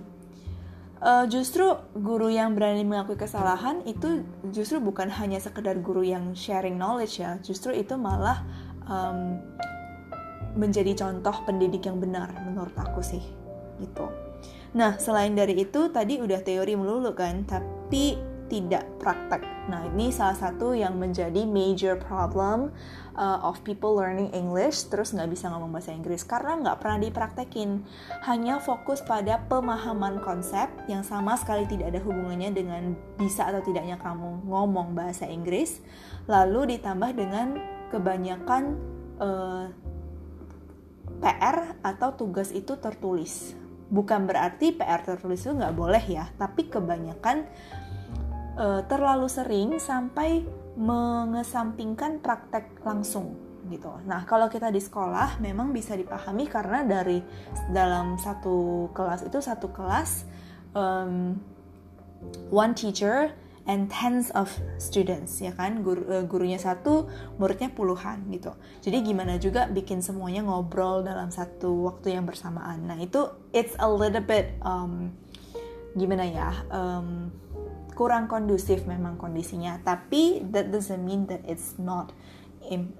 Uh, 0.99 1.23
justru 1.31 1.79
guru 1.95 2.27
yang 2.27 2.59
berani 2.59 2.83
mengakui 2.83 3.15
kesalahan 3.15 3.79
itu 3.87 4.27
justru 4.51 4.83
bukan 4.83 5.07
hanya 5.07 5.39
sekedar 5.39 5.79
guru 5.79 6.03
yang 6.03 6.35
sharing 6.35 6.75
knowledge 6.75 7.23
ya 7.23 7.39
justru 7.39 7.71
itu 7.71 7.95
malah 7.95 8.43
um, 8.83 9.39
menjadi 10.59 10.91
contoh 10.99 11.31
pendidik 11.47 11.87
yang 11.87 12.03
benar 12.03 12.35
menurut 12.43 12.75
aku 12.75 12.99
sih 12.99 13.23
gitu. 13.81 14.07
Nah, 14.77 15.01
selain 15.01 15.33
dari 15.33 15.57
itu 15.57 15.89
tadi 15.89 16.21
udah 16.21 16.45
teori 16.45 16.77
melulu 16.77 17.17
kan, 17.17 17.41
tapi 17.49 18.21
tidak 18.49 18.85
praktek. 18.97 19.45
Nah, 19.69 19.85
ini 19.93 20.09
salah 20.09 20.33
satu 20.33 20.73
yang 20.73 20.97
menjadi 20.97 21.45
major 21.45 21.95
problem 22.01 22.73
uh, 23.13 23.39
of 23.45 23.61
people 23.61 23.93
learning 23.93 24.33
English 24.33 24.89
terus 24.89 25.13
nggak 25.13 25.29
bisa 25.29 25.53
ngomong 25.53 25.69
bahasa 25.69 25.93
Inggris 25.93 26.25
karena 26.25 26.57
nggak 26.57 26.77
pernah 26.81 26.97
dipraktekin. 26.97 27.85
Hanya 28.25 28.57
fokus 28.57 29.05
pada 29.05 29.45
pemahaman 29.45 30.19
konsep 30.25 30.67
yang 30.89 31.05
sama 31.05 31.37
sekali 31.37 31.69
tidak 31.69 31.93
ada 31.93 32.01
hubungannya 32.01 32.49
dengan 32.49 32.97
bisa 33.21 33.45
atau 33.45 33.61
tidaknya 33.61 34.01
kamu 34.01 34.49
ngomong 34.49 34.97
bahasa 34.97 35.29
Inggris. 35.29 35.79
Lalu 36.25 36.77
ditambah 36.77 37.13
dengan 37.13 37.61
kebanyakan 37.93 38.63
uh, 39.21 39.65
PR 41.21 41.77
atau 41.85 42.15
tugas 42.17 42.49
itu 42.49 42.79
tertulis 42.81 43.58
bukan 43.89 44.29
berarti 44.29 44.77
PR 44.77 45.01
tertulis 45.01 45.41
itu 45.41 45.53
nggak 45.53 45.75
boleh 45.75 46.03
ya, 46.05 46.29
tapi 46.37 46.69
kebanyakan 46.69 47.45
e, 48.55 48.65
terlalu 48.85 49.27
sering 49.27 49.81
sampai 49.81 50.45
mengesampingkan 50.79 52.23
praktek 52.23 52.79
langsung 52.85 53.35
gitu. 53.67 53.91
Nah, 54.07 54.23
kalau 54.23 54.47
kita 54.47 54.71
di 54.71 54.79
sekolah 54.79 55.41
memang 55.43 55.75
bisa 55.75 55.93
dipahami 55.93 56.47
karena 56.47 56.81
dari 56.87 57.19
dalam 57.69 58.15
satu 58.15 58.89
kelas 58.95 59.27
itu 59.27 59.37
satu 59.43 59.67
kelas 59.69 60.23
um, 60.73 61.35
one 62.49 62.73
teacher 62.73 63.35
and 63.69 63.85
tens 63.93 64.33
of 64.33 64.49
students 64.81 65.37
ya 65.37 65.53
kan? 65.53 65.85
Guru, 65.85 66.01
uh, 66.09 66.25
gurunya 66.25 66.57
satu 66.57 67.05
muridnya 67.37 67.69
puluhan 67.69 68.25
gitu. 68.33 68.57
Jadi 68.81 69.05
gimana 69.05 69.37
juga 69.37 69.69
bikin 69.69 70.01
semuanya 70.01 70.41
ngobrol 70.41 71.05
dalam 71.05 71.29
satu 71.29 71.85
waktu 71.85 72.17
yang 72.17 72.25
bersamaan. 72.25 72.89
Nah 72.89 72.97
itu 72.97 73.29
it's 73.53 73.77
a 73.77 73.85
little 73.85 74.25
bit 74.25 74.57
um, 74.65 75.13
gimana 75.93 76.25
ya 76.25 76.49
um, 76.73 77.29
kurang 77.93 78.25
kondusif 78.25 78.89
memang 78.89 79.21
kondisinya. 79.21 79.77
Tapi 79.85 80.49
that 80.49 80.73
doesn't 80.73 81.05
mean 81.05 81.29
that 81.29 81.45
it's 81.45 81.77
not 81.77 82.09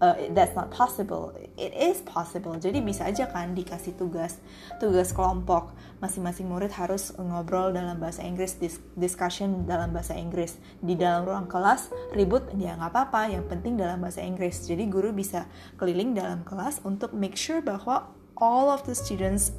uh, 0.02 0.16
that's 0.34 0.56
not 0.56 0.72
possible. 0.72 1.36
It 1.58 1.76
is 1.76 2.02
possible. 2.02 2.58
Jadi 2.58 2.82
bisa 2.82 3.06
aja 3.06 3.30
kan 3.30 3.54
dikasih 3.54 3.96
tugas, 4.00 4.40
tugas 4.82 5.14
kelompok. 5.14 5.76
Masing-masing 6.00 6.48
murid 6.48 6.72
harus 6.74 7.12
ngobrol 7.20 7.76
dalam 7.76 8.00
bahasa 8.00 8.24
Inggris, 8.24 8.56
dis 8.58 8.80
discussion 8.96 9.68
dalam 9.68 9.92
bahasa 9.92 10.16
Inggris. 10.16 10.58
Di 10.80 10.96
dalam 10.96 11.28
ruang 11.28 11.46
kelas 11.46 11.92
ribut 12.16 12.48
ya 12.58 12.80
nggak 12.80 12.92
apa-apa. 12.92 13.30
Yang 13.36 13.46
penting 13.52 13.74
dalam 13.78 14.02
bahasa 14.02 14.24
Inggris. 14.24 14.66
Jadi 14.66 14.88
guru 14.88 15.12
bisa 15.14 15.46
keliling 15.78 16.16
dalam 16.16 16.42
kelas 16.48 16.82
untuk 16.88 17.14
make 17.14 17.36
sure 17.36 17.60
bahwa 17.60 18.10
all 18.40 18.72
of 18.72 18.88
the 18.88 18.96
students 18.96 19.52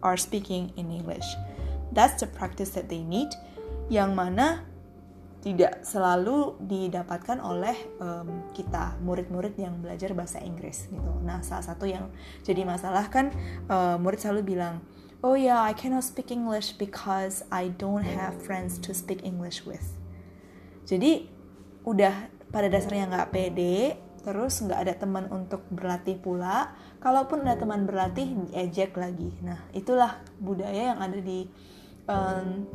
are 0.00 0.16
speaking 0.16 0.70
in 0.78 0.94
English. 0.94 1.26
That's 1.92 2.20
the 2.22 2.30
practice 2.30 2.72
that 2.78 2.86
they 2.86 3.02
need. 3.02 3.34
Yang 3.88 4.10
mana 4.14 4.46
tidak 5.38 5.86
selalu 5.86 6.58
didapatkan 6.58 7.38
oleh 7.38 7.74
um, 8.02 8.50
kita 8.50 8.98
murid-murid 9.06 9.54
yang 9.54 9.78
belajar 9.78 10.10
bahasa 10.10 10.42
Inggris 10.42 10.90
gitu. 10.90 11.12
Nah, 11.22 11.46
salah 11.46 11.62
satu 11.62 11.86
yang 11.86 12.10
jadi 12.42 12.66
masalah 12.66 13.06
kan 13.06 13.30
uh, 13.70 13.94
murid 14.02 14.18
selalu 14.18 14.58
bilang, 14.58 14.82
"Oh 15.22 15.38
ya, 15.38 15.54
yeah, 15.54 15.60
I 15.62 15.78
cannot 15.78 16.02
speak 16.02 16.34
English 16.34 16.74
because 16.74 17.46
I 17.54 17.70
don't 17.70 18.02
have 18.02 18.34
friends 18.42 18.82
to 18.82 18.90
speak 18.90 19.22
English 19.22 19.62
with." 19.62 19.94
Jadi 20.90 21.30
udah 21.86 22.34
pada 22.50 22.66
dasarnya 22.66 23.06
nggak 23.06 23.30
pede, 23.30 23.94
terus 24.26 24.58
nggak 24.58 24.80
ada 24.90 24.94
teman 24.98 25.30
untuk 25.30 25.62
berlatih 25.70 26.18
pula. 26.18 26.74
Kalaupun 26.98 27.46
ada 27.46 27.54
teman 27.54 27.86
berlatih, 27.86 28.26
ejek 28.50 28.98
lagi. 28.98 29.30
Nah, 29.46 29.70
itulah 29.70 30.18
budaya 30.42 30.92
yang 30.92 30.98
ada 30.98 31.22
di 31.22 31.46
um, 32.10 32.66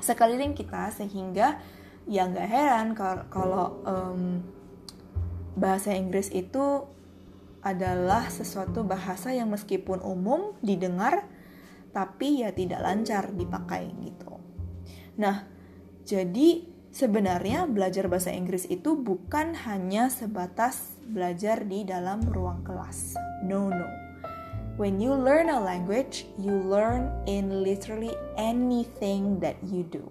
sekeliling 0.00 0.56
kita 0.56 0.88
sehingga 0.88 1.60
ya 2.06 2.26
nggak 2.26 2.48
heran 2.48 2.86
kalau 3.30 3.78
um, 3.86 4.42
bahasa 5.54 5.94
Inggris 5.94 6.32
itu 6.32 6.88
adalah 7.62 8.26
sesuatu 8.26 8.82
bahasa 8.82 9.30
yang 9.30 9.54
meskipun 9.54 10.02
umum 10.02 10.58
didengar 10.58 11.30
tapi 11.94 12.42
ya 12.42 12.50
tidak 12.50 12.82
lancar 12.82 13.30
dipakai 13.30 13.92
gitu. 14.02 14.40
Nah, 15.20 15.46
jadi 16.02 16.64
sebenarnya 16.90 17.68
belajar 17.68 18.08
bahasa 18.08 18.32
Inggris 18.32 18.66
itu 18.66 18.96
bukan 18.96 19.54
hanya 19.68 20.08
sebatas 20.08 20.96
belajar 21.04 21.62
di 21.68 21.84
dalam 21.84 22.24
ruang 22.24 22.64
kelas. 22.64 23.14
No, 23.44 23.68
no. 23.68 23.86
When 24.80 24.98
you 24.98 25.12
learn 25.12 25.52
a 25.52 25.60
language, 25.60 26.24
you 26.40 26.56
learn 26.56 27.12
in 27.28 27.60
literally 27.60 28.16
anything 28.40 29.36
that 29.44 29.60
you 29.68 29.84
do. 29.84 30.08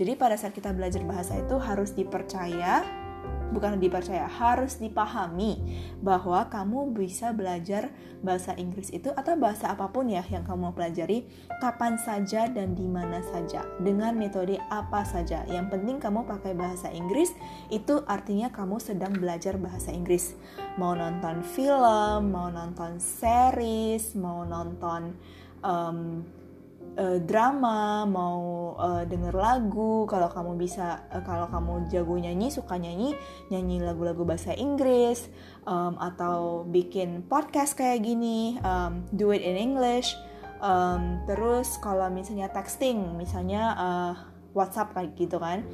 Jadi 0.00 0.16
pada 0.16 0.32
saat 0.40 0.56
kita 0.56 0.72
belajar 0.72 1.04
bahasa 1.04 1.36
itu 1.36 1.60
harus 1.60 1.92
dipercaya, 1.92 2.80
bukan 3.52 3.76
dipercaya, 3.76 4.24
harus 4.24 4.80
dipahami 4.80 5.60
bahwa 6.00 6.48
kamu 6.48 6.96
bisa 6.96 7.36
belajar 7.36 7.92
bahasa 8.24 8.56
Inggris 8.56 8.88
itu 8.96 9.12
atau 9.12 9.36
bahasa 9.36 9.68
apa 9.68 9.92
pun 9.92 10.08
ya 10.08 10.24
yang 10.32 10.40
kamu 10.40 10.72
pelajari 10.72 11.28
kapan 11.60 12.00
saja 12.00 12.48
dan 12.48 12.72
di 12.72 12.88
mana 12.88 13.20
saja 13.28 13.60
dengan 13.76 14.16
metode 14.16 14.56
apa 14.72 15.04
saja. 15.04 15.44
Yang 15.44 15.76
penting 15.76 16.00
kamu 16.00 16.24
pakai 16.24 16.56
bahasa 16.56 16.88
Inggris 16.88 17.36
itu 17.68 18.00
artinya 18.08 18.48
kamu 18.48 18.80
sedang 18.80 19.12
belajar 19.12 19.60
bahasa 19.60 19.92
Inggris. 19.92 20.32
Mau 20.80 20.96
nonton 20.96 21.44
film, 21.44 22.32
mau 22.32 22.48
nonton 22.48 22.96
series, 22.96 24.16
mau 24.16 24.48
nonton 24.48 25.12
um, 25.60 26.24
uh, 26.98 27.18
drama, 27.22 28.04
mau 28.06 28.74
uh, 28.76 29.02
denger 29.06 29.34
lagu, 29.34 30.04
kalau 30.10 30.28
kamu 30.28 30.60
bisa, 30.60 31.06
uh, 31.12 31.22
kalau 31.22 31.46
kamu 31.48 31.88
jago 31.88 32.16
nyanyi, 32.18 32.48
suka 32.50 32.76
nyanyi, 32.76 33.14
nyanyi 33.48 33.80
lagu-lagu 33.80 34.22
bahasa 34.26 34.52
Inggris, 34.56 35.30
um, 35.64 35.96
atau 36.00 36.64
bikin 36.66 37.24
podcast 37.26 37.76
kayak 37.78 38.04
gini, 38.04 38.58
um, 38.64 39.06
do 39.14 39.30
it 39.30 39.42
in 39.44 39.56
English. 39.56 40.12
Um, 40.60 41.24
terus 41.24 41.80
kalau 41.80 42.12
misalnya 42.12 42.52
texting, 42.52 43.16
misalnya 43.16 43.62
uh, 43.80 44.12
WhatsApp 44.52 44.92
kayak 44.92 45.16
gitu 45.16 45.40
kan, 45.40 45.64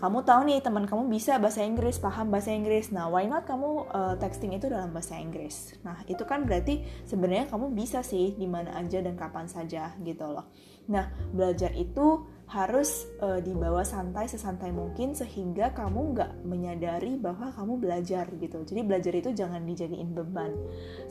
kamu 0.00 0.24
tahu 0.24 0.40
nih 0.48 0.64
teman 0.64 0.88
kamu 0.88 1.12
bisa 1.12 1.36
bahasa 1.36 1.60
Inggris, 1.60 2.00
paham 2.00 2.32
bahasa 2.32 2.56
Inggris. 2.56 2.88
Nah, 2.88 3.12
why 3.12 3.28
not 3.28 3.44
kamu 3.44 3.84
uh, 3.92 4.16
texting 4.16 4.56
itu 4.56 4.72
dalam 4.72 4.96
bahasa 4.96 5.20
Inggris? 5.20 5.76
Nah, 5.84 6.00
itu 6.08 6.24
kan 6.24 6.48
berarti 6.48 6.80
sebenarnya 7.04 7.52
kamu 7.52 7.76
bisa 7.76 8.00
sih 8.00 8.32
di 8.32 8.48
mana 8.48 8.80
aja 8.80 9.04
dan 9.04 9.12
kapan 9.12 9.44
saja 9.44 9.92
gitu 10.00 10.24
loh. 10.24 10.48
Nah, 10.88 11.12
belajar 11.36 11.76
itu 11.76 12.24
harus 12.48 13.06
uh, 13.20 13.44
dibawa 13.44 13.84
santai 13.84 14.26
sesantai 14.26 14.72
mungkin 14.72 15.12
sehingga 15.12 15.70
kamu 15.76 16.16
nggak 16.16 16.32
menyadari 16.48 17.20
bahwa 17.20 17.52
kamu 17.52 17.78
belajar 17.78 18.24
gitu. 18.40 18.64
Jadi 18.64 18.80
belajar 18.80 19.12
itu 19.12 19.30
jangan 19.36 19.68
dijadiin 19.68 20.16
beban. 20.16 20.56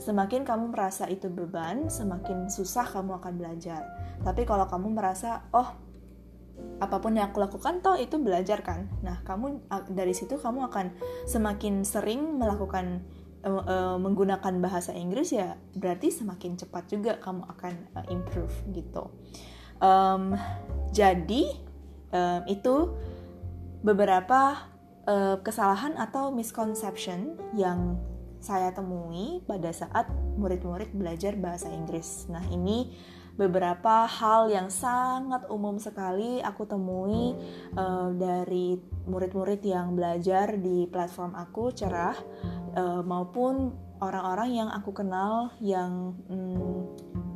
Semakin 0.02 0.42
kamu 0.42 0.74
merasa 0.74 1.06
itu 1.06 1.30
beban, 1.30 1.86
semakin 1.86 2.50
susah 2.50 2.90
kamu 2.90 3.22
akan 3.22 3.38
belajar. 3.38 3.86
Tapi 4.20 4.42
kalau 4.44 4.66
kamu 4.66 4.98
merasa, 4.98 5.46
oh 5.54 5.89
apa 6.80 6.96
pun 6.96 7.12
yang 7.12 7.28
aku 7.28 7.44
lakukan 7.44 7.84
toh 7.84 7.96
itu 7.96 8.16
belajar 8.16 8.64
kan 8.64 8.88
nah 9.04 9.20
kamu 9.22 9.60
dari 9.92 10.16
situ 10.16 10.40
kamu 10.40 10.72
akan 10.72 10.96
semakin 11.28 11.84
sering 11.84 12.40
melakukan 12.40 13.04
uh, 13.44 13.60
uh, 13.64 13.96
menggunakan 14.00 14.60
bahasa 14.64 14.96
Inggris 14.96 15.36
ya 15.36 15.60
berarti 15.76 16.08
semakin 16.08 16.56
cepat 16.56 16.88
juga 16.88 17.20
kamu 17.20 17.44
akan 17.44 17.74
uh, 18.00 18.06
improve 18.08 18.54
gitu 18.72 19.12
um, 19.84 20.34
jadi 20.90 21.44
um, 22.12 22.42
itu 22.48 22.96
beberapa 23.84 24.70
uh, 25.08 25.36
kesalahan 25.40 25.96
atau 25.96 26.32
misconception 26.32 27.36
yang 27.56 28.00
saya 28.40 28.72
temui 28.72 29.44
pada 29.44 29.68
saat 29.68 30.08
murid-murid 30.40 30.96
belajar 30.96 31.36
bahasa 31.36 31.68
Inggris. 31.68 32.24
Nah, 32.32 32.40
ini 32.48 32.96
beberapa 33.40 34.04
hal 34.04 34.52
yang 34.52 34.68
sangat 34.68 35.48
umum 35.48 35.80
sekali 35.80 36.44
aku 36.44 36.68
temui 36.68 37.32
uh, 37.72 38.12
dari 38.12 38.76
murid-murid 39.08 39.64
yang 39.64 39.96
belajar 39.96 40.60
di 40.60 40.84
platform 40.84 41.32
aku 41.32 41.72
cerah 41.72 42.20
uh, 42.76 43.00
maupun 43.00 43.72
orang-orang 44.04 44.60
yang 44.60 44.68
aku 44.68 44.92
kenal 44.92 45.48
yang 45.64 46.12
um, 46.28 46.84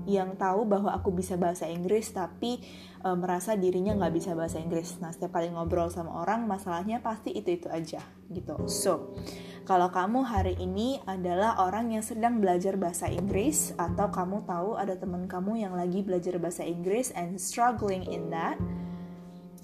yang 0.04 0.36
tahu 0.36 0.68
bahwa 0.68 0.92
aku 0.92 1.12
bisa 1.12 1.36
bahasa 1.36 1.68
Inggris 1.68 2.12
tapi 2.12 2.60
uh, 3.04 3.16
merasa 3.16 3.56
dirinya 3.56 3.96
nggak 3.96 4.14
bisa 4.14 4.30
bahasa 4.36 4.60
Inggris. 4.60 5.00
Nah 5.00 5.12
setiap 5.12 5.36
kali 5.36 5.52
ngobrol 5.52 5.88
sama 5.88 6.24
orang 6.24 6.44
masalahnya 6.44 7.00
pasti 7.00 7.32
itu 7.32 7.56
itu 7.56 7.68
aja 7.72 8.00
gitu. 8.32 8.68
So 8.68 9.16
kalau 9.64 9.88
kamu 9.88 10.28
hari 10.28 10.60
ini 10.60 11.00
adalah 11.08 11.56
orang 11.56 11.96
yang 11.96 12.04
sedang 12.04 12.36
belajar 12.36 12.76
bahasa 12.76 13.08
Inggris 13.08 13.72
atau 13.80 14.12
kamu 14.12 14.44
tahu 14.44 14.76
ada 14.76 14.92
teman 14.92 15.24
kamu 15.24 15.64
yang 15.64 15.72
lagi 15.72 16.04
belajar 16.04 16.36
bahasa 16.36 16.68
Inggris 16.68 17.08
and 17.16 17.40
struggling 17.40 18.04
in 18.04 18.28
that, 18.28 18.60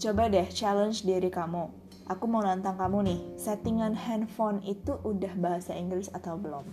coba 0.01 0.33
deh 0.33 0.49
challenge 0.49 1.05
diri 1.05 1.29
kamu. 1.29 1.69
Aku 2.09 2.27
mau 2.27 2.41
nantang 2.41 2.75
kamu 2.81 2.99
nih, 3.07 3.21
settingan 3.39 3.93
handphone 3.95 4.65
itu 4.67 4.97
udah 5.05 5.31
bahasa 5.37 5.77
Inggris 5.77 6.11
atau 6.11 6.35
belum? 6.35 6.67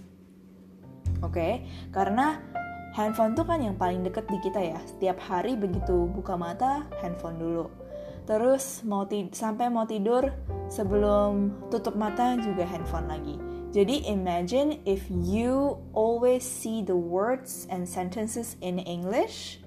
Oke, 1.22 1.36
okay? 1.36 1.54
karena 1.92 2.42
handphone 2.98 3.38
tuh 3.38 3.46
kan 3.46 3.62
yang 3.62 3.78
paling 3.78 4.02
deket 4.02 4.26
di 4.26 4.42
kita 4.42 4.58
ya. 4.58 4.82
Setiap 4.90 5.22
hari 5.22 5.54
begitu 5.54 6.10
buka 6.10 6.34
mata, 6.34 6.90
handphone 6.98 7.38
dulu 7.38 7.88
terus 8.28 8.84
mau 8.84 9.08
sampai 9.32 9.72
mau 9.72 9.88
tidur 9.88 10.36
sebelum 10.68 11.56
tutup 11.72 11.96
mata 11.96 12.36
juga 12.36 12.68
handphone 12.68 13.08
lagi. 13.08 13.36
Jadi 13.72 14.04
imagine 14.12 14.84
if 14.84 15.08
you 15.08 15.80
always 15.96 16.44
see 16.44 16.84
the 16.84 16.96
words 16.96 17.64
and 17.72 17.88
sentences 17.88 18.60
in 18.60 18.84
English, 18.84 19.64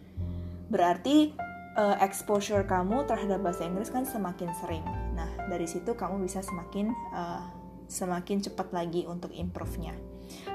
berarti 0.69 1.33
uh, 1.81 1.97
exposure 2.05 2.61
kamu 2.69 3.09
terhadap 3.09 3.41
bahasa 3.41 3.65
Inggris 3.65 3.89
kan 3.89 4.05
semakin 4.05 4.53
sering. 4.61 4.85
Nah 5.17 5.29
dari 5.49 5.65
situ 5.65 5.97
kamu 5.97 6.21
bisa 6.21 6.45
semakin 6.45 6.93
uh, 7.17 7.49
semakin 7.89 8.45
cepat 8.45 8.77
lagi 8.77 9.09
untuk 9.09 9.33
improve-nya. 9.33 9.97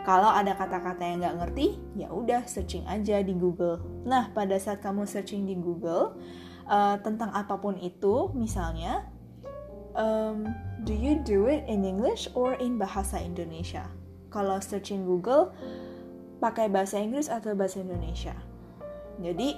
Kalau 0.06 0.30
ada 0.30 0.54
kata-kata 0.54 1.02
yang 1.02 1.24
nggak 1.26 1.38
ngerti, 1.42 1.68
ya 1.98 2.12
udah 2.14 2.46
searching 2.46 2.86
aja 2.86 3.22
di 3.26 3.34
Google. 3.34 3.82
Nah 4.06 4.30
pada 4.32 4.56
saat 4.62 4.82
kamu 4.82 5.10
searching 5.10 5.50
di 5.50 5.58
Google, 5.58 6.18
uh, 6.70 6.98
tentang 7.02 7.34
apa 7.34 7.58
pun 7.58 7.78
itu, 7.80 8.30
misalnya, 8.38 9.10
um, 9.98 10.46
do 10.86 10.94
you 10.94 11.22
do 11.26 11.50
it 11.50 11.66
in 11.66 11.86
English 11.86 12.30
or 12.38 12.54
in 12.60 12.78
bahasa 12.78 13.18
Indonesia? 13.22 13.90
Kalau 14.30 14.60
searching 14.60 15.08
Google, 15.08 15.56
pakai 16.44 16.68
bahasa 16.68 17.00
Inggris 17.00 17.32
atau 17.32 17.56
bahasa 17.56 17.80
Indonesia? 17.80 18.36
Jadi, 19.24 19.56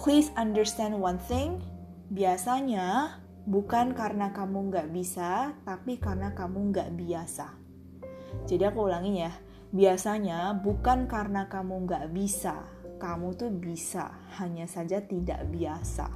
please 0.00 0.34
understand 0.34 0.98
one 0.98 1.20
thing. 1.30 1.62
Biasanya 2.10 3.18
bukan 3.46 3.94
karena 3.94 4.34
kamu 4.34 4.74
nggak 4.74 4.88
bisa, 4.90 5.54
tapi 5.62 6.02
karena 6.02 6.34
kamu 6.34 6.74
nggak 6.74 6.90
biasa. 6.98 7.65
Jadi 8.46 8.62
aku 8.66 8.86
ulangin 8.86 9.26
ya, 9.26 9.32
biasanya 9.74 10.54
bukan 10.56 11.10
karena 11.10 11.50
kamu 11.50 11.86
nggak 11.86 12.06
bisa, 12.14 12.64
kamu 12.96 13.34
tuh 13.36 13.50
bisa, 13.50 14.14
hanya 14.40 14.64
saja 14.70 15.02
tidak 15.02 15.44
biasa. 15.50 16.08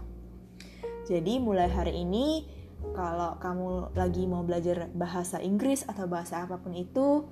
Jadi 1.11 1.43
mulai 1.43 1.67
hari 1.67 2.07
ini 2.07 2.47
kalau 2.95 3.37
kamu 3.43 3.93
lagi 3.93 4.25
mau 4.25 4.47
belajar 4.47 4.89
bahasa 4.95 5.43
Inggris 5.43 5.85
atau 5.85 6.07
bahasa 6.09 6.47
apa 6.47 6.63
pun 6.63 6.73
itu, 6.73 7.27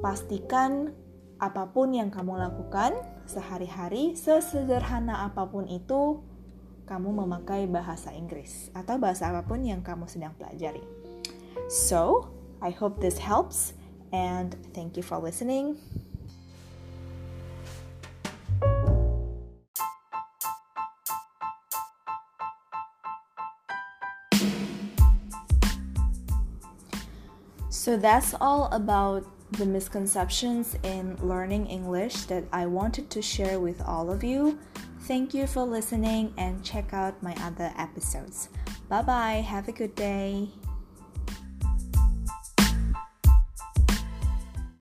pastikan 0.00 0.94
apa 1.36 1.68
pun 1.68 1.92
yang 1.92 2.08
kamu 2.08 2.40
lakukan 2.40 2.96
sehari-hari, 3.28 4.16
sesederhana 4.16 5.26
apa 5.28 5.44
pun 5.50 5.68
itu, 5.68 6.22
kamu 6.86 7.26
memakai 7.26 7.66
bahasa 7.66 8.14
Inggris 8.14 8.70
atau 8.72 8.96
bahasa 8.96 9.34
apa 9.34 9.42
pun 9.42 9.60
yang 9.60 9.82
kamu 9.82 10.06
sedang 10.06 10.32
pelajari. 10.38 10.80
So, 11.66 12.30
I 12.62 12.70
hope 12.70 13.00
this 13.00 13.18
helps 13.18 13.74
and 14.12 14.56
thank 14.74 14.96
you 14.96 15.02
for 15.02 15.18
listening. 15.18 15.78
So 27.86 27.96
that's 27.96 28.34
all 28.40 28.64
about 28.72 29.24
the 29.52 29.64
misconceptions 29.64 30.76
in 30.82 31.16
learning 31.22 31.66
English 31.66 32.24
that 32.24 32.42
I 32.52 32.66
wanted 32.66 33.10
to 33.10 33.22
share 33.22 33.60
with 33.60 33.80
all 33.80 34.10
of 34.10 34.24
you. 34.24 34.58
Thank 35.02 35.34
you 35.34 35.46
for 35.46 35.62
listening 35.62 36.34
and 36.36 36.64
check 36.64 36.92
out 36.92 37.22
my 37.22 37.32
other 37.40 37.72
episodes. 37.78 38.48
Bye 38.88 39.02
bye, 39.02 39.34
have 39.34 39.68
a 39.68 39.72
good 39.72 39.94
day. 39.94 40.48